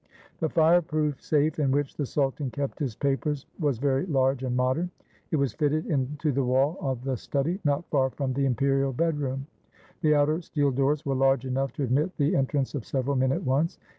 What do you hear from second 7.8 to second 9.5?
far from the imperial bedroom.